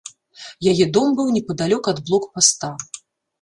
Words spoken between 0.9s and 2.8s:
дом быў непадалёк ад блокпаста.